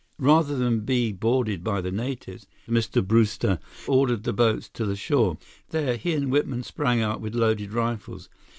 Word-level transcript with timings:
Rather 0.17 0.57
than 0.57 0.79
be 0.79 1.11
boarded 1.11 1.63
by 1.63 1.79
the 1.79 1.91
natives, 1.91 2.47
Mr. 2.67 3.05
Brewster 3.07 3.59
ordered 3.87 4.23
the 4.23 4.33
boats 4.33 4.67
to 4.69 4.83
the 4.83 4.95
shore. 4.95 5.37
There, 5.69 5.95
he 5.95 6.13
and 6.15 6.31
Whitman 6.31 6.63
sprang 6.63 7.01
out 7.03 7.21
with 7.21 7.35
loaded 7.35 7.71
rifles. 7.71 8.27